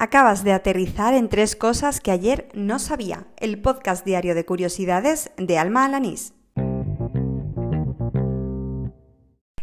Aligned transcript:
Acabas 0.00 0.44
de 0.44 0.52
aterrizar 0.52 1.12
en 1.12 1.28
tres 1.28 1.56
cosas 1.56 2.00
que 2.00 2.12
ayer 2.12 2.48
no 2.54 2.78
sabía. 2.78 3.26
El 3.36 3.60
podcast 3.60 4.06
diario 4.06 4.36
de 4.36 4.44
curiosidades 4.44 5.32
de 5.36 5.58
Alma 5.58 5.84
Alanís. 5.84 6.34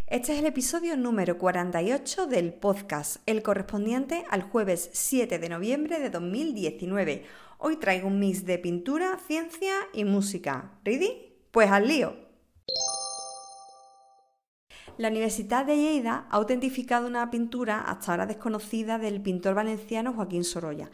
Este 0.06 0.34
es 0.34 0.38
el 0.38 0.44
episodio 0.44 0.94
número 0.98 1.38
48 1.38 2.26
del 2.26 2.52
podcast, 2.52 3.22
el 3.24 3.42
correspondiente 3.42 4.26
al 4.28 4.42
jueves 4.42 4.90
7 4.92 5.38
de 5.38 5.48
noviembre 5.48 6.00
de 6.00 6.10
2019. 6.10 7.24
Hoy 7.56 7.76
traigo 7.76 8.08
un 8.08 8.18
mix 8.18 8.44
de 8.44 8.58
pintura, 8.58 9.18
ciencia 9.26 9.72
y 9.94 10.04
música. 10.04 10.78
¿Ready? 10.84 11.32
Pues 11.50 11.70
al 11.70 11.88
lío 11.88 12.25
la 14.98 15.08
Universidad 15.08 15.66
de 15.66 15.76
Lleida 15.76 16.26
ha 16.30 16.36
autentificado 16.36 17.06
una 17.06 17.30
pintura 17.30 17.80
hasta 17.80 18.12
ahora 18.12 18.26
desconocida 18.26 18.98
del 18.98 19.20
pintor 19.20 19.54
valenciano 19.54 20.12
Joaquín 20.14 20.44
Sorolla. 20.44 20.90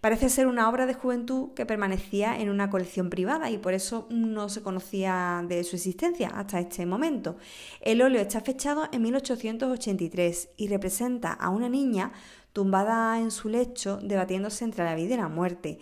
Parece 0.00 0.30
ser 0.30 0.46
una 0.46 0.68
obra 0.70 0.86
de 0.86 0.94
juventud 0.94 1.52
que 1.54 1.66
permanecía 1.66 2.38
en 2.40 2.48
una 2.48 2.70
colección 2.70 3.10
privada 3.10 3.50
y 3.50 3.58
por 3.58 3.74
eso 3.74 4.06
no 4.08 4.48
se 4.48 4.62
conocía 4.62 5.44
de 5.46 5.62
su 5.62 5.76
existencia 5.76 6.28
hasta 6.28 6.58
este 6.58 6.86
momento. 6.86 7.36
El 7.82 8.00
óleo 8.00 8.20
está 8.20 8.40
fechado 8.40 8.88
en 8.92 9.02
1883 9.02 10.50
y 10.56 10.68
representa 10.68 11.32
a 11.32 11.50
una 11.50 11.68
niña 11.68 12.12
tumbada 12.54 13.18
en 13.20 13.30
su 13.30 13.48
lecho 13.50 13.98
debatiéndose 14.02 14.64
entre 14.64 14.84
la 14.84 14.94
vida 14.94 15.14
y 15.14 15.18
la 15.18 15.28
muerte. 15.28 15.78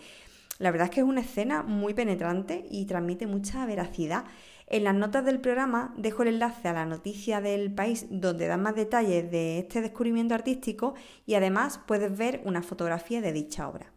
La 0.59 0.71
verdad 0.71 0.89
es 0.89 0.91
que 0.91 0.99
es 0.99 1.07
una 1.07 1.21
escena 1.21 1.63
muy 1.63 1.93
penetrante 1.93 2.65
y 2.69 2.85
transmite 2.85 3.25
mucha 3.27 3.65
veracidad. 3.65 4.25
En 4.67 4.83
las 4.83 4.93
notas 4.93 5.23
del 5.23 5.39
programa 5.39 5.93
dejo 5.97 6.23
el 6.23 6.27
enlace 6.27 6.67
a 6.67 6.73
la 6.73 6.85
noticia 6.85 7.39
del 7.39 7.73
país 7.73 8.07
donde 8.09 8.47
dan 8.47 8.61
más 8.61 8.75
detalles 8.75 9.31
de 9.31 9.59
este 9.59 9.81
descubrimiento 9.81 10.35
artístico 10.35 10.95
y 11.25 11.35
además 11.35 11.79
puedes 11.87 12.15
ver 12.15 12.41
una 12.43 12.61
fotografía 12.61 13.21
de 13.21 13.31
dicha 13.31 13.69
obra. 13.69 13.93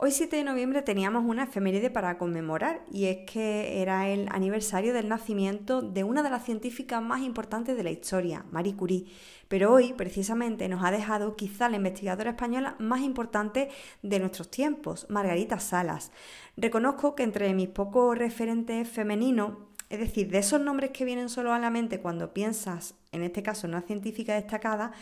Hoy 0.00 0.12
7 0.12 0.36
de 0.36 0.44
noviembre 0.44 0.82
teníamos 0.82 1.24
una 1.24 1.42
efeméride 1.42 1.90
para 1.90 2.18
conmemorar 2.18 2.84
y 2.88 3.06
es 3.06 3.28
que 3.28 3.82
era 3.82 4.08
el 4.08 4.28
aniversario 4.30 4.94
del 4.94 5.08
nacimiento 5.08 5.82
de 5.82 6.04
una 6.04 6.22
de 6.22 6.30
las 6.30 6.44
científicas 6.44 7.02
más 7.02 7.22
importantes 7.22 7.76
de 7.76 7.82
la 7.82 7.90
historia, 7.90 8.44
Marie 8.52 8.76
Curie. 8.76 9.06
Pero 9.48 9.72
hoy 9.72 9.94
precisamente 9.94 10.68
nos 10.68 10.84
ha 10.84 10.92
dejado 10.92 11.34
quizá 11.34 11.68
la 11.68 11.78
investigadora 11.78 12.30
española 12.30 12.76
más 12.78 13.00
importante 13.00 13.70
de 14.02 14.20
nuestros 14.20 14.52
tiempos, 14.52 15.04
Margarita 15.08 15.58
Salas. 15.58 16.12
Reconozco 16.56 17.16
que 17.16 17.24
entre 17.24 17.52
mis 17.52 17.68
pocos 17.68 18.16
referentes 18.16 18.88
femeninos 18.88 19.54
es 19.90 19.98
decir, 19.98 20.30
de 20.30 20.38
esos 20.38 20.60
nombres 20.60 20.90
que 20.90 21.06
vienen 21.06 21.30
solo 21.30 21.52
a 21.52 21.58
la 21.58 21.70
mente 21.70 21.98
cuando 21.98 22.34
piensas, 22.34 22.94
en 23.10 23.22
este 23.22 23.42
caso, 23.42 23.66
en 23.66 23.72
una 23.72 23.82
científica 23.82 24.34
destacada, 24.34 24.92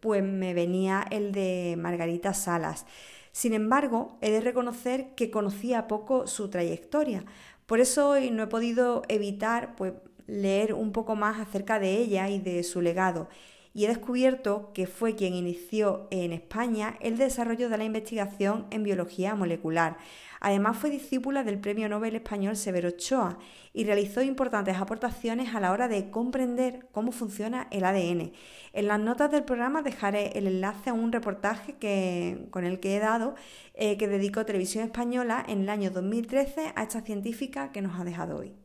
pues 0.00 0.22
me 0.24 0.52
venía 0.52 1.06
el 1.10 1.30
de 1.30 1.76
Margarita 1.78 2.34
Salas. 2.34 2.84
Sin 3.32 3.54
embargo, 3.54 4.18
he 4.20 4.30
de 4.30 4.40
reconocer 4.40 5.14
que 5.14 5.30
conocía 5.30 5.88
poco 5.88 6.26
su 6.26 6.50
trayectoria. 6.50 7.24
Por 7.66 7.80
eso 7.80 8.10
hoy 8.10 8.30
no 8.30 8.44
he 8.44 8.46
podido 8.46 9.02
evitar 9.08 9.74
pues, 9.76 9.94
leer 10.26 10.74
un 10.74 10.92
poco 10.92 11.16
más 11.16 11.40
acerca 11.40 11.78
de 11.78 11.96
ella 11.98 12.28
y 12.28 12.38
de 12.38 12.62
su 12.62 12.80
legado. 12.82 13.28
Y 13.74 13.84
he 13.84 13.88
descubierto 13.88 14.72
que 14.74 14.86
fue 14.86 15.14
quien 15.14 15.34
inició 15.34 16.06
en 16.10 16.32
España 16.32 16.96
el 17.00 17.16
desarrollo 17.16 17.68
de 17.68 17.78
la 17.78 17.84
investigación 17.84 18.66
en 18.70 18.82
biología 18.82 19.34
molecular. 19.34 19.96
Además 20.44 20.76
fue 20.76 20.90
discípula 20.90 21.44
del 21.44 21.60
Premio 21.60 21.88
Nobel 21.88 22.16
español 22.16 22.56
Severo 22.56 22.88
Ochoa 22.88 23.38
y 23.72 23.84
realizó 23.84 24.22
importantes 24.22 24.76
aportaciones 24.76 25.54
a 25.54 25.60
la 25.60 25.70
hora 25.70 25.86
de 25.86 26.10
comprender 26.10 26.88
cómo 26.90 27.12
funciona 27.12 27.68
el 27.70 27.84
ADN. 27.84 28.32
En 28.72 28.86
las 28.88 28.98
notas 28.98 29.30
del 29.30 29.44
programa 29.44 29.82
dejaré 29.82 30.36
el 30.36 30.48
enlace 30.48 30.90
a 30.90 30.94
un 30.94 31.12
reportaje 31.12 31.74
que, 31.74 32.48
con 32.50 32.64
el 32.64 32.80
que 32.80 32.96
he 32.96 32.98
dado 32.98 33.36
eh, 33.74 33.96
que 33.96 34.08
dedicó 34.08 34.44
Televisión 34.44 34.84
Española 34.84 35.44
en 35.46 35.62
el 35.62 35.68
año 35.68 35.90
2013 35.92 36.72
a 36.74 36.82
esta 36.82 37.02
científica 37.02 37.70
que 37.70 37.80
nos 37.80 38.00
ha 38.00 38.04
dejado 38.04 38.38
hoy. 38.38 38.61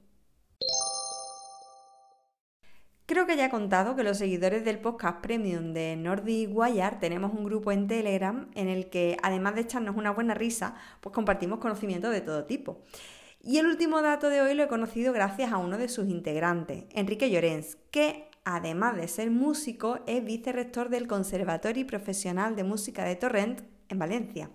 Que 3.27 3.35
ya 3.35 3.47
he 3.47 3.49
contado 3.49 3.97
que 3.97 4.03
los 4.03 4.19
seguidores 4.19 4.63
del 4.63 4.79
podcast 4.79 5.19
Premium 5.19 5.73
de 5.73 5.97
Nordic 5.97 6.49
Wire 6.49 6.95
tenemos 7.01 7.33
un 7.33 7.43
grupo 7.43 7.73
en 7.73 7.85
Telegram 7.85 8.47
en 8.55 8.69
el 8.69 8.89
que, 8.89 9.17
además 9.21 9.55
de 9.55 9.61
echarnos 9.61 9.97
una 9.97 10.11
buena 10.11 10.33
risa, 10.33 10.75
pues 11.01 11.13
compartimos 11.13 11.59
conocimientos 11.59 12.13
de 12.13 12.21
todo 12.21 12.45
tipo. 12.45 12.79
Y 13.43 13.57
el 13.57 13.65
último 13.65 14.01
dato 14.01 14.29
de 14.29 14.39
hoy 14.39 14.53
lo 14.53 14.63
he 14.63 14.67
conocido 14.69 15.11
gracias 15.11 15.51
a 15.51 15.57
uno 15.57 15.77
de 15.77 15.89
sus 15.89 16.07
integrantes, 16.07 16.85
Enrique 16.91 17.29
Llorens, 17.29 17.77
que 17.91 18.29
además 18.45 18.95
de 18.95 19.09
ser 19.09 19.29
músico 19.29 19.99
es 20.07 20.23
vicerrector 20.23 20.87
del 20.87 21.05
Conservatorio 21.05 21.85
Profesional 21.85 22.55
de 22.55 22.63
Música 22.63 23.03
de 23.03 23.17
Torrent 23.17 23.59
en 23.89 23.99
Valencia. 23.99 24.49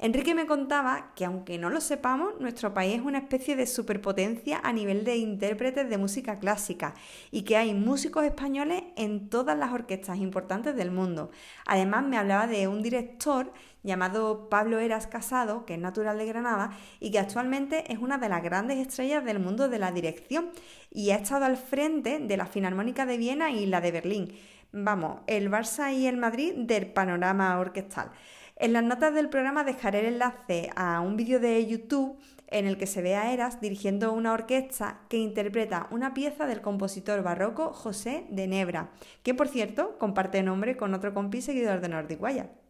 Enrique 0.00 0.32
me 0.32 0.46
contaba 0.46 1.12
que 1.16 1.24
aunque 1.24 1.58
no 1.58 1.70
lo 1.70 1.80
sepamos, 1.80 2.38
nuestro 2.38 2.72
país 2.72 2.94
es 2.94 3.00
una 3.00 3.18
especie 3.18 3.56
de 3.56 3.66
superpotencia 3.66 4.60
a 4.62 4.72
nivel 4.72 5.02
de 5.02 5.16
intérpretes 5.16 5.90
de 5.90 5.98
música 5.98 6.38
clásica 6.38 6.94
y 7.32 7.42
que 7.42 7.56
hay 7.56 7.74
músicos 7.74 8.24
españoles 8.24 8.84
en 8.96 9.28
todas 9.28 9.58
las 9.58 9.72
orquestas 9.72 10.18
importantes 10.18 10.76
del 10.76 10.92
mundo. 10.92 11.32
Además 11.66 12.04
me 12.04 12.16
hablaba 12.16 12.46
de 12.46 12.68
un 12.68 12.80
director 12.80 13.52
llamado 13.82 14.48
Pablo 14.48 14.78
Eras 14.78 15.08
Casado, 15.08 15.66
que 15.66 15.74
es 15.74 15.80
natural 15.80 16.16
de 16.16 16.26
Granada 16.26 16.70
y 17.00 17.10
que 17.10 17.18
actualmente 17.18 17.92
es 17.92 17.98
una 17.98 18.18
de 18.18 18.28
las 18.28 18.44
grandes 18.44 18.78
estrellas 18.78 19.24
del 19.24 19.40
mundo 19.40 19.68
de 19.68 19.80
la 19.80 19.90
dirección 19.90 20.50
y 20.92 21.10
ha 21.10 21.16
estado 21.16 21.44
al 21.44 21.56
frente 21.56 22.20
de 22.20 22.36
la 22.36 22.46
Filarmónica 22.46 23.04
de 23.04 23.18
Viena 23.18 23.50
y 23.50 23.66
la 23.66 23.80
de 23.80 23.90
Berlín. 23.90 24.32
Vamos, 24.70 25.22
el 25.26 25.50
Barça 25.50 25.92
y 25.92 26.06
el 26.06 26.18
Madrid 26.18 26.52
del 26.54 26.86
panorama 26.86 27.58
orquestal. 27.58 28.12
En 28.60 28.72
las 28.72 28.82
notas 28.82 29.14
del 29.14 29.28
programa 29.28 29.62
dejaré 29.62 30.00
el 30.00 30.14
enlace 30.14 30.70
a 30.74 31.00
un 31.00 31.16
vídeo 31.16 31.38
de 31.38 31.64
YouTube 31.64 32.18
en 32.48 32.66
el 32.66 32.76
que 32.76 32.88
se 32.88 33.02
ve 33.02 33.14
a 33.14 33.32
Eras 33.32 33.60
dirigiendo 33.60 34.12
una 34.12 34.32
orquesta 34.32 35.02
que 35.08 35.16
interpreta 35.16 35.86
una 35.92 36.12
pieza 36.12 36.44
del 36.48 36.60
compositor 36.60 37.22
barroco 37.22 37.72
José 37.72 38.26
de 38.30 38.48
Nebra, 38.48 38.90
que 39.22 39.32
por 39.32 39.46
cierto 39.46 39.96
comparte 39.98 40.42
nombre 40.42 40.76
con 40.76 40.92
otro 40.92 41.14
compi 41.14 41.40
seguidor 41.40 41.80
de 41.80 41.88
Nordic 41.88 42.20
Wire. 42.20 42.67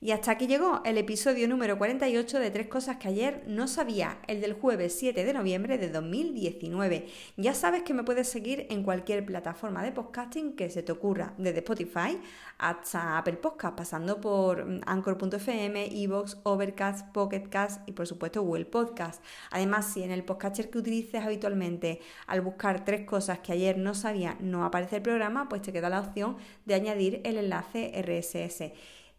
Y 0.00 0.12
hasta 0.12 0.30
aquí 0.30 0.46
llegó 0.46 0.80
el 0.84 0.96
episodio 0.96 1.48
número 1.48 1.76
48 1.76 2.38
de 2.38 2.52
Tres 2.52 2.68
Cosas 2.68 2.98
que 2.98 3.08
ayer 3.08 3.42
no 3.48 3.66
sabía, 3.66 4.20
el 4.28 4.40
del 4.40 4.52
jueves 4.52 4.96
7 4.96 5.24
de 5.24 5.32
noviembre 5.32 5.76
de 5.76 5.90
2019. 5.90 7.08
Ya 7.36 7.52
sabes 7.52 7.82
que 7.82 7.94
me 7.94 8.04
puedes 8.04 8.28
seguir 8.28 8.68
en 8.70 8.84
cualquier 8.84 9.26
plataforma 9.26 9.82
de 9.82 9.90
podcasting 9.90 10.54
que 10.54 10.70
se 10.70 10.84
te 10.84 10.92
ocurra, 10.92 11.34
desde 11.36 11.58
Spotify 11.58 12.16
hasta 12.58 13.18
Apple 13.18 13.38
Podcast, 13.38 13.76
pasando 13.76 14.20
por 14.20 14.64
Anchor.fm, 14.86 15.86
Evox, 16.00 16.38
Overcast, 16.44 17.10
Pocketcast 17.12 17.88
y 17.88 17.90
por 17.90 18.06
supuesto 18.06 18.42
Google 18.42 18.66
Podcast. 18.66 19.20
Además, 19.50 19.92
si 19.92 20.04
en 20.04 20.12
el 20.12 20.22
podcaster 20.22 20.70
que 20.70 20.78
utilices 20.78 21.24
habitualmente 21.24 21.98
al 22.28 22.40
buscar 22.40 22.84
tres 22.84 23.04
cosas 23.04 23.40
que 23.40 23.52
ayer 23.52 23.76
no 23.76 23.94
sabía 23.94 24.36
no 24.38 24.64
aparece 24.64 24.96
el 24.96 25.02
programa, 25.02 25.48
pues 25.48 25.62
te 25.62 25.72
queda 25.72 25.90
la 25.90 25.98
opción 25.98 26.36
de 26.66 26.74
añadir 26.74 27.20
el 27.24 27.36
enlace 27.36 27.90
RSS. 28.00 28.72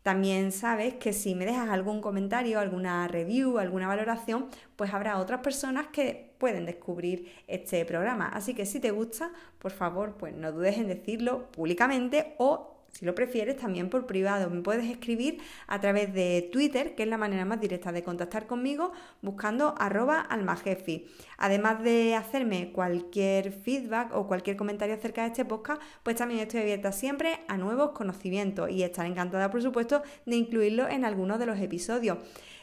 También 0.10 0.52
sabes 0.52 0.96
que 0.96 1.14
si 1.14 1.36
me 1.36 1.46
dejas 1.46 1.70
algún 1.70 2.02
comentario, 2.02 2.60
alguna 2.60 3.08
review, 3.08 3.60
alguna 3.60 3.88
valoración, 3.88 4.48
pues 4.76 4.92
habrá 4.92 5.20
otras 5.20 5.42
personas 5.42 5.86
que 5.90 6.32
pueden 6.40 6.66
descubrir 6.66 7.32
este 7.46 7.86
programa. 7.86 8.28
Así 8.30 8.56
que 8.56 8.66
si 8.66 8.80
te 8.80 8.90
gusta, 8.90 9.32
por 9.60 9.72
favor, 9.72 10.16
pues 10.18 10.34
no 10.34 10.52
dudes 10.52 10.80
en 10.80 10.88
decirlo 10.88 11.52
públicamente 11.52 12.34
o 12.40 12.79
si 12.92 13.06
lo 13.06 13.16
prefieres, 13.16 13.58
también 13.58 13.90
por 13.90 14.06
privado. 14.06 14.50
Me 14.50 14.62
puedes 14.62 14.90
escribir 14.90 15.40
a 15.68 15.80
través 15.80 16.14
de 16.14 16.50
Twitter, 16.52 16.96
que 16.96 17.04
es 17.04 17.10
la 17.10 17.18
manera 17.18 17.46
más 17.46 17.62
directa 17.62 17.92
de 17.92 18.04
contactar 18.04 18.48
conmigo, 18.48 18.92
buscando 19.22 19.76
arroba 19.78 20.22
almajefi. 20.22 21.08
Además 21.38 21.84
de 21.84 22.16
hacerme 22.16 22.72
cualquier 22.72 23.52
feedback 23.52 24.14
o 24.14 24.28
cualquier 24.28 24.58
comentario 24.58 24.96
acerca 24.96 25.22
de 25.22 25.28
este 25.28 25.46
podcast, 25.46 25.82
pues 26.04 26.16
también 26.16 26.42
estoy 26.42 26.62
abierta 26.62 26.92
siempre 26.92 27.40
a 27.48 27.58
nuevos 27.58 27.92
conocimientos 27.92 28.70
y 28.70 28.84
estaré 28.84 29.10
encantada, 29.10 29.52
por 29.52 29.62
supuesto, 29.62 30.02
de 30.26 30.36
incluirlo 30.36 30.88
en 30.88 31.06
algunos 31.06 31.40
de 31.40 31.46
los 31.46 31.60
episodios. 31.60 32.18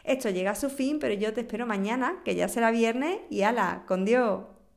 Esto 0.05 0.31
llega 0.31 0.53
a 0.53 0.55
su 0.55 0.71
fin, 0.71 0.99
pero 1.01 1.15
yo 1.15 1.33
te 1.33 1.41
espero 1.41 1.67
mañana, 1.67 2.21
que 2.25 2.35
ya 2.37 2.49
será 2.49 2.71
viernes, 2.71 3.19
y 3.29 3.43
ala, 3.43 3.85
con 3.89 4.05
Dios. 4.05 4.56